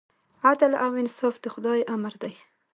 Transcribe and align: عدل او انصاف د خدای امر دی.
عدل 0.47 0.71
او 0.83 0.91
انصاف 1.01 1.35
د 1.43 1.45
خدای 1.53 1.79
امر 1.93 2.13
دی. 2.23 2.33